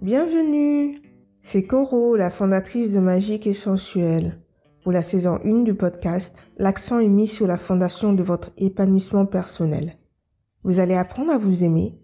[0.00, 1.02] Bienvenue
[1.42, 4.38] C'est Coro, la fondatrice de Magique et Sensuelle.
[4.84, 9.26] Pour la saison 1 du podcast, l'accent est mis sur la fondation de votre épanouissement
[9.26, 9.98] personnel.
[10.62, 11.98] Vous allez apprendre à vous aimer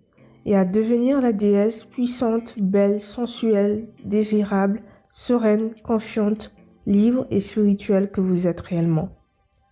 [0.45, 4.83] et à devenir la déesse puissante, belle, sensuelle, désirable,
[5.13, 6.53] sereine, confiante,
[6.87, 9.11] libre et spirituelle que vous êtes réellement.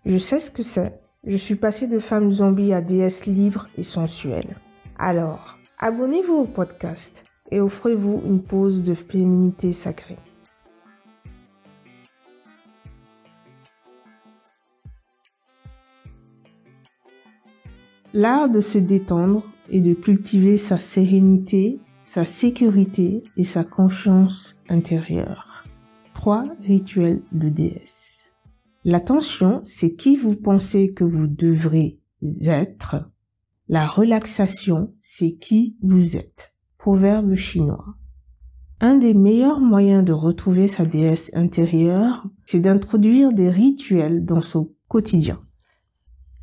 [0.06, 1.00] Je sais ce que c'est.
[1.24, 4.56] Je suis passée de femme zombie à déesse libre et sensuelle.
[4.96, 10.16] Alors, abonnez-vous au podcast et offrez-vous une pause de féminité sacrée.
[18.14, 25.64] L'art de se détendre et de cultiver sa sérénité, sa sécurité et sa confiance intérieure.
[26.14, 28.32] Trois rituels de déesse.
[28.84, 31.98] L'attention, c'est qui vous pensez que vous devrez
[32.44, 32.96] être.
[33.68, 36.51] La relaxation, c'est qui vous êtes.
[36.82, 37.94] Proverbe chinois.
[38.80, 44.72] Un des meilleurs moyens de retrouver sa déesse intérieure, c'est d'introduire des rituels dans son
[44.88, 45.38] quotidien.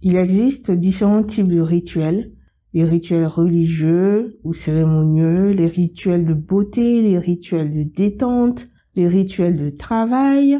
[0.01, 2.31] Il existe différents types de rituels,
[2.71, 9.57] les rituels religieux ou cérémonieux, les rituels de beauté, les rituels de détente, les rituels
[9.57, 10.57] de travail.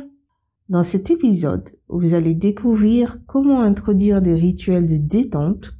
[0.67, 5.71] Dans cet épisode, vous allez découvrir comment introduire des rituels de détente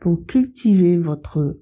[0.00, 1.58] pour cultiver votre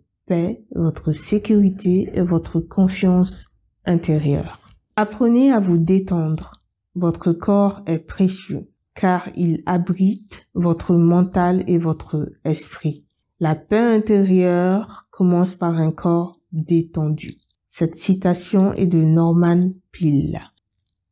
[0.74, 3.48] votre sécurité et votre confiance
[3.84, 4.60] intérieure.
[4.96, 6.52] Apprenez à vous détendre.
[6.94, 13.04] Votre corps est précieux car il abrite votre mental et votre esprit.
[13.38, 17.34] La paix intérieure commence par un corps détendu.
[17.68, 19.60] Cette citation est de Norman
[19.92, 20.40] Peale.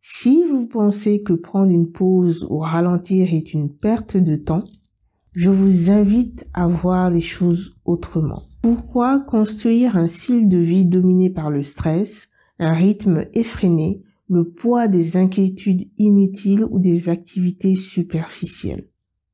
[0.01, 4.65] Si vous pensez que prendre une pause ou ralentir est une perte de temps,
[5.39, 8.43] je vous invite à voir les choses autrement.
[8.61, 14.89] Pourquoi construire un style de vie dominé par le stress, un rythme effréné, le poids
[14.89, 18.89] des inquiétudes inutiles ou des activités superficielles?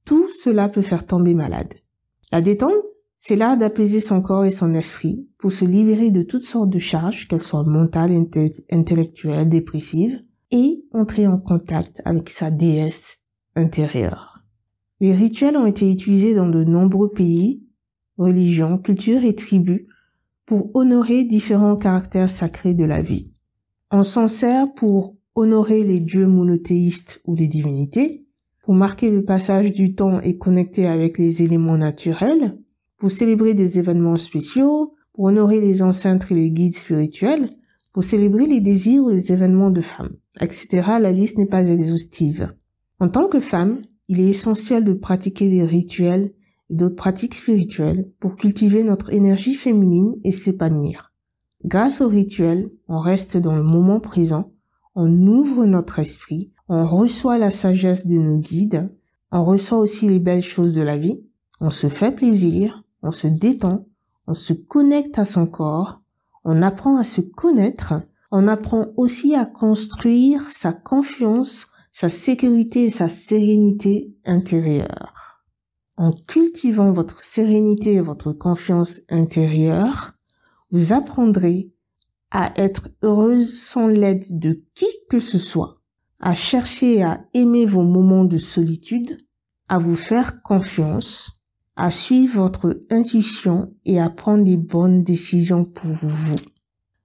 [0.05, 1.73] Tout cela peut faire tomber malade.
[2.31, 2.75] La détente,
[3.17, 6.79] c'est l'art d'apaiser son corps et son esprit pour se libérer de toutes sortes de
[6.79, 8.13] charges, qu'elles soient mentales,
[8.71, 10.21] intellectuelles, dépressives,
[10.51, 13.21] et entrer en contact avec sa déesse
[13.57, 14.34] intérieure.
[15.01, 17.63] Les rituels ont été utilisés dans de nombreux pays,
[18.17, 19.87] religions, cultures et tribus
[20.47, 23.31] pour honorer différents caractères sacrés de la vie.
[23.91, 28.27] On s'en sert pour honorer les dieux monothéistes ou les divinités,
[28.63, 32.59] pour marquer le passage du temps et connecter avec les éléments naturels,
[32.99, 37.51] pour célébrer des événements spéciaux, pour honorer les enceintes et les guides spirituels,
[37.93, 40.83] pour célébrer les désirs ou les événements de femmes, etc.
[41.01, 42.53] La liste n'est pas exhaustive.
[42.99, 46.33] En tant que femme, il est essentiel de pratiquer des rituels
[46.71, 51.13] et d'autres pratiques spirituelles pour cultiver notre énergie féminine et s'épanouir.
[51.65, 54.53] Grâce au rituel, on reste dans le moment présent,
[54.95, 58.91] on ouvre notre esprit, on reçoit la sagesse de nos guides,
[59.33, 61.21] on reçoit aussi les belles choses de la vie,
[61.61, 63.87] on se fait plaisir, on se détend,
[64.27, 66.01] on se connecte à son corps,
[66.45, 67.95] on apprend à se connaître,
[68.31, 75.45] on apprend aussi à construire sa confiance, sa sécurité et sa sérénité intérieure.
[75.97, 80.13] En cultivant votre sérénité et votre confiance intérieure,
[80.73, 81.71] vous apprendrez
[82.33, 85.81] à être heureuse sans l'aide de qui que ce soit,
[86.19, 89.17] à chercher à aimer vos moments de solitude,
[89.69, 91.39] à vous faire confiance,
[91.77, 96.35] à suivre votre intuition et à prendre les bonnes décisions pour vous.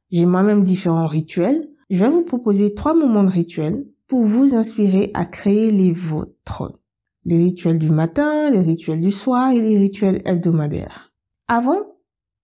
[0.09, 1.69] J'ai moi-même différents rituels.
[1.91, 6.79] Je vais vous proposer trois moments de rituels pour vous inspirer à créer les vôtres.
[7.25, 11.13] Les rituels du matin, les rituels du soir et les rituels hebdomadaires.
[11.47, 11.79] Avant,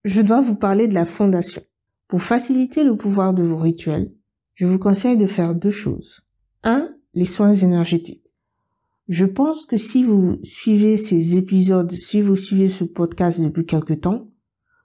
[0.03, 1.63] je dois vous parler de la fondation.
[2.07, 4.13] Pour faciliter le pouvoir de vos rituels,
[4.53, 6.21] je vous conseille de faire deux choses.
[6.63, 8.31] Un, les soins énergétiques.
[9.07, 13.93] Je pense que si vous suivez ces épisodes, si vous suivez ce podcast depuis quelque
[13.93, 14.27] temps,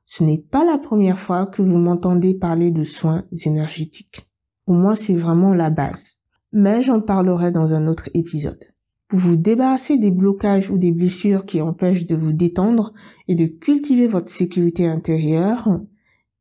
[0.06, 4.30] ce n'est pas la première fois que vous m'entendez parler de soins énergétiques.
[4.64, 6.19] Pour moi, c'est vraiment la base.
[6.52, 8.70] Mais j'en parlerai dans un autre épisode
[9.10, 12.94] pour vous débarrasser des blocages ou des blessures qui empêchent de vous détendre
[13.26, 15.80] et de cultiver votre sécurité intérieure,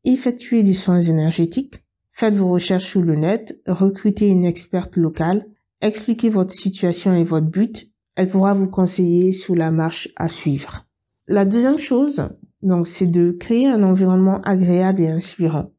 [0.06, 5.48] effectuez des soins énergétiques, faites vos recherches sur le net, recrutez une experte locale,
[5.82, 10.86] expliquez votre situation et votre but, elle pourra vous conseiller sur la marche à suivre.
[11.28, 12.30] La deuxième chose,
[12.62, 15.72] donc, c'est de créer un environnement agréable et inspirant.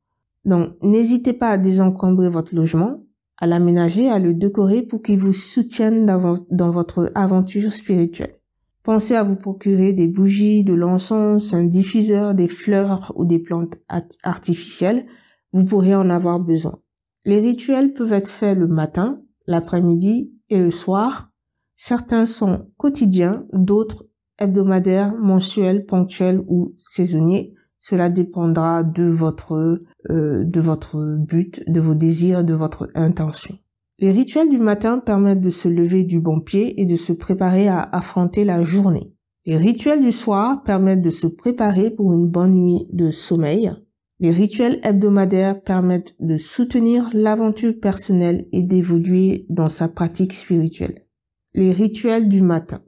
[0.45, 3.05] Donc, n'hésitez pas à désencombrer votre logement,
[3.41, 8.37] à l'aménager, à le décorer pour qu'il vous soutienne dans, votre aventure spirituelle.
[8.83, 13.77] Pensez à vous procurer des bougies, de l'encens, un diffuseur, des fleurs ou des plantes
[14.23, 15.07] artificielles
[15.53, 16.79] vous pourrez en avoir besoin.
[17.25, 21.31] Les rituels peuvent être faits le matin, l'après-midi et le soir.
[21.77, 24.07] Certains sont quotidiens, d'autres
[24.39, 27.55] hebdomadaires, mensuels, ponctuels ou saisonniers.
[27.81, 33.59] Cela dépendra de votre euh, de votre but, de vos désirs, de votre intention.
[33.99, 37.69] Les rituels du matin permettent de se lever du bon pied et de se préparer
[37.69, 39.13] à affronter la journée.
[39.47, 43.73] Les rituels du soir permettent de se préparer pour une bonne nuit de sommeil.
[44.19, 51.07] Les rituels hebdomadaires permettent de soutenir l'aventure personnelle et d'évoluer dans sa pratique spirituelle.
[51.55, 52.83] Les rituels du matin.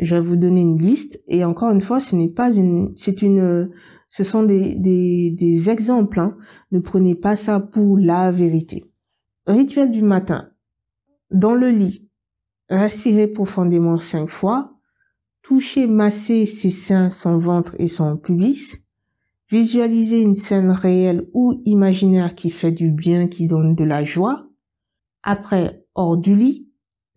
[0.00, 3.22] Je vais vous donner une liste et encore une fois, ce n'est pas une, c'est
[3.22, 3.70] une,
[4.12, 6.20] ce sont des, exemples.
[6.20, 6.36] Hein.
[6.70, 8.84] Ne prenez pas ça pour la vérité.
[9.46, 10.50] Rituel du matin.
[11.30, 12.10] Dans le lit,
[12.68, 14.74] respirez profondément cinq fois.
[15.40, 18.84] Touchez, masser ses seins, son ventre et son pubis
[19.48, 24.46] Visualiser une scène réelle ou imaginaire qui fait du bien, qui donne de la joie.
[25.22, 26.68] Après, hors du lit,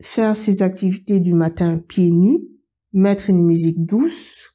[0.01, 2.39] faire ses activités du matin pieds nus,
[2.93, 4.54] mettre une musique douce,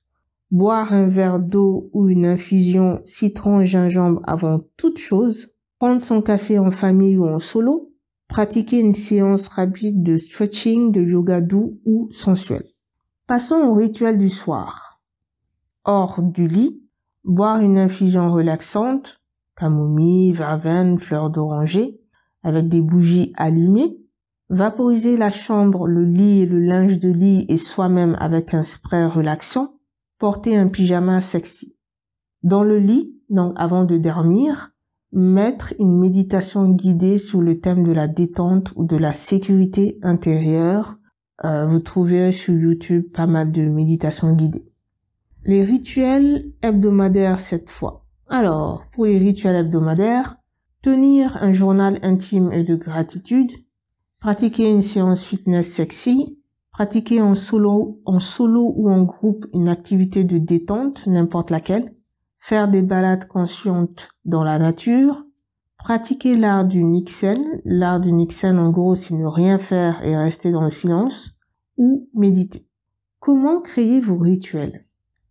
[0.50, 6.70] boire un verre d'eau ou une infusion citron-gingembre avant toute chose, prendre son café en
[6.70, 7.93] famille ou en solo,
[8.29, 12.62] pratiquer une séance rapide de stretching, de yoga doux ou sensuel.
[13.26, 15.00] Passons au rituel du soir.
[15.85, 16.81] Hors du lit,
[17.25, 19.20] Boire une infusion relaxante,
[19.55, 22.00] camomille, verveine, fleurs d'oranger,
[22.43, 23.99] avec des bougies allumées.
[24.49, 29.05] Vaporiser la chambre, le lit et le linge de lit et soi-même avec un spray
[29.05, 29.80] relaxant.
[30.20, 31.75] Porter un pyjama sexy.
[32.43, 34.70] Dans le lit, donc avant de dormir,
[35.12, 40.99] mettre une méditation guidée sur le thème de la détente ou de la sécurité intérieure.
[41.46, 44.70] Euh, vous trouverez sur YouTube pas mal de méditations guidées.
[45.46, 48.05] Les rituels hebdomadaires cette fois.
[48.28, 50.37] Alors, pour les rituels hebdomadaires,
[50.82, 53.52] tenir un journal intime et de gratitude,
[54.20, 56.39] pratiquer une séance fitness sexy,
[56.81, 61.93] pratiquer en solo, ou en groupe une activité de détente, n'importe laquelle,
[62.38, 65.27] faire des balades conscientes dans la nature,
[65.77, 70.53] pratiquer l'art du Nixon, l'art du Nixon en gros c'est ne rien faire et rester
[70.53, 71.32] dans le silence,
[71.77, 72.67] ou méditer.
[73.19, 74.87] Comment créer vos rituels?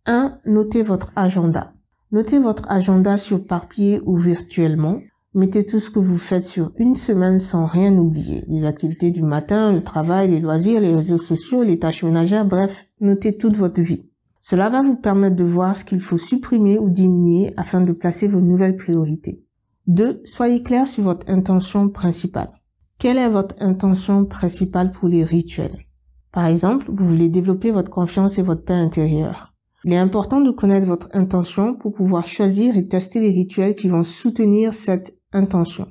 [0.06, 0.38] 1.
[0.46, 1.72] Notez votre agenda.
[2.12, 5.00] Notez votre agenda sur papier ou virtuellement.
[5.32, 8.42] Mettez tout ce que vous faites sur une semaine sans rien oublier.
[8.48, 12.86] Les activités du matin, le travail, les loisirs, les réseaux sociaux, les tâches ménagères, bref,
[13.00, 14.10] notez toute votre vie.
[14.40, 18.26] Cela va vous permettre de voir ce qu'il faut supprimer ou diminuer afin de placer
[18.26, 19.44] vos nouvelles priorités.
[19.86, 20.20] 2.
[20.24, 22.50] Soyez clair sur votre intention principale.
[22.98, 25.86] Quelle est votre intention principale pour les rituels?
[26.32, 29.54] Par exemple, vous voulez développer votre confiance et votre paix intérieure.
[29.84, 33.88] Il est important de connaître votre intention pour pouvoir choisir et tester les rituels qui
[33.88, 35.86] vont soutenir cette intention.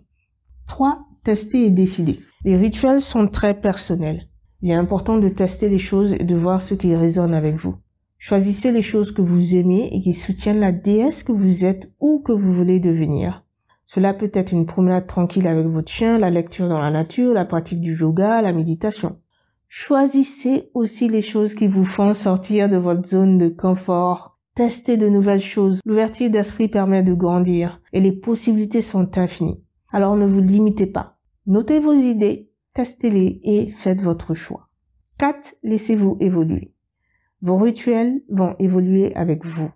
[0.68, 1.00] 3.
[1.24, 2.20] Tester et décider.
[2.44, 4.30] Les rituels sont très personnels.
[4.62, 7.76] Il est important de tester les choses et de voir ce qui résonne avec vous.
[8.18, 12.20] Choisissez les choses que vous aimez et qui soutiennent la déesse que vous êtes ou
[12.20, 13.46] que vous voulez devenir.
[13.86, 17.46] Cela peut être une promenade tranquille avec votre chien, la lecture dans la nature, la
[17.46, 19.18] pratique du yoga, la méditation.
[19.68, 24.39] Choisissez aussi les choses qui vous font sortir de votre zone de confort.
[24.56, 25.80] Testez de nouvelles choses.
[25.86, 29.63] L'ouverture d'esprit permet de grandir et les possibilités sont infinies.
[29.92, 31.18] Alors ne vous limitez pas.
[31.47, 34.69] Notez vos idées, testez-les et faites votre choix.
[35.18, 35.56] 4.
[35.64, 36.74] Laissez-vous évoluer.
[37.42, 39.69] Vos rituels vont évoluer avec vous.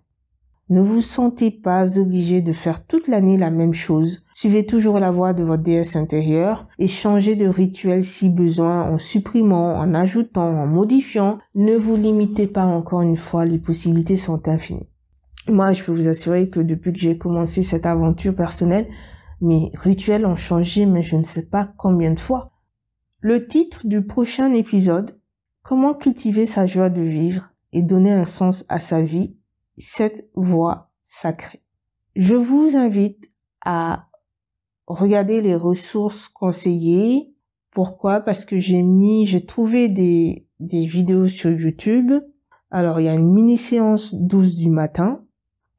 [0.70, 4.24] Ne vous sentez pas obligé de faire toute l'année la même chose.
[4.32, 8.98] Suivez toujours la voie de votre déesse intérieure et changez de rituel si besoin en
[8.98, 11.38] supprimant, en ajoutant, en modifiant.
[11.54, 14.88] Ne vous limitez pas encore une fois, les possibilités sont infinies.
[15.48, 18.88] Moi, je peux vous assurer que depuis que j'ai commencé cette aventure personnelle,
[19.42, 22.52] mes rituels ont changé, mais je ne sais pas combien de fois.
[23.20, 25.18] Le titre du prochain épisode,
[25.64, 29.34] Comment cultiver sa joie de vivre et donner un sens à sa vie
[29.78, 31.62] cette voie sacrée.
[32.16, 33.32] Je vous invite
[33.64, 34.08] à
[34.86, 37.34] regarder les ressources conseillées.
[37.72, 38.20] Pourquoi?
[38.20, 42.12] Parce que j'ai mis, j'ai trouvé des, des vidéos sur YouTube.
[42.70, 45.24] Alors il y a une mini séance 12 du matin.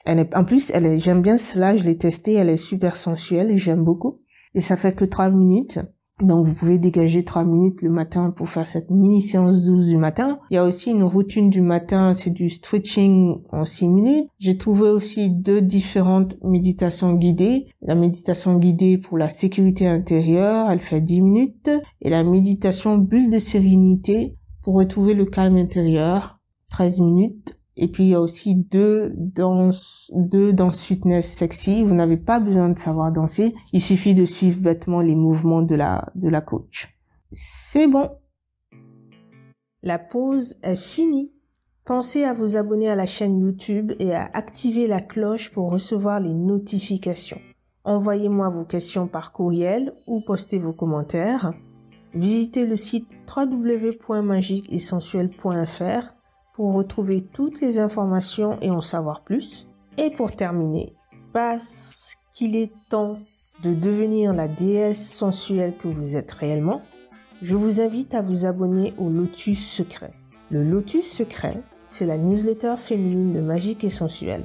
[0.06, 2.96] Elle est, en plus, elle est, j'aime bien cela, je l'ai testée, elle est super
[2.96, 4.22] sensuelle, j'aime beaucoup.
[4.54, 5.80] Et ça fait que 3 minutes.
[6.22, 9.98] Donc vous pouvez dégager trois minutes le matin pour faire cette mini séance douce du
[9.98, 10.39] matin.
[10.50, 14.29] Il y a aussi une routine du matin, c'est du stretching en six minutes.
[14.39, 17.67] J'ai trouvé aussi deux différentes méditations guidées.
[17.81, 21.69] La méditation guidée pour la sécurité intérieure, elle fait 10 minutes.
[22.01, 27.60] Et la méditation bulle de sérénité pour retrouver le calme intérieur, 13 minutes.
[27.77, 31.84] Et puis il y a aussi deux danses, deux danses fitness sexy.
[31.84, 33.53] Vous n'avez pas besoin de savoir danser.
[33.74, 36.98] Il suffit de suivre bêtement les mouvements de la, de la coach.
[37.32, 38.10] C'est bon.
[39.84, 41.32] La pause est finie.
[41.84, 46.20] Pensez à vous abonner à la chaîne YouTube et à activer la cloche pour recevoir
[46.20, 47.39] les notifications.
[47.84, 51.53] Envoyez-moi vos questions par courriel ou postez vos commentaires.
[52.15, 56.15] Visitez le site www.magiqueessentiel.fr
[56.55, 59.67] pour retrouver toutes les informations et en savoir plus.
[59.97, 60.93] Et pour terminer,
[61.33, 63.17] parce qu'il est temps
[63.63, 66.81] de devenir la déesse sensuelle que vous êtes réellement,
[67.41, 70.12] je vous invite à vous abonner au Lotus Secret.
[70.50, 74.43] Le Lotus Secret, c'est la newsletter féminine de Magique et Sensuelle.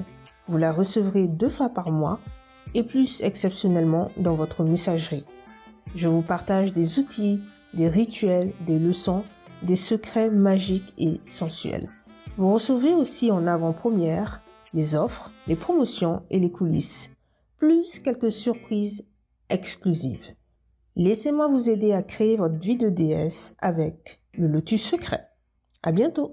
[0.49, 2.19] Vous la recevrez deux fois par mois
[2.75, 5.25] et plus exceptionnellement dans votre messagerie.
[5.95, 7.41] Je vous partage des outils,
[7.75, 9.25] des rituels, des leçons,
[9.63, 11.89] des secrets magiques et sensuels.
[12.41, 14.41] Vous recevez aussi en avant-première
[14.73, 17.13] les offres, les promotions et les coulisses,
[17.59, 19.05] plus quelques surprises
[19.51, 20.25] exclusives.
[20.97, 25.29] Laissez-moi vous aider à créer votre vie de déesse avec le lotus secret.
[25.83, 26.33] À bientôt!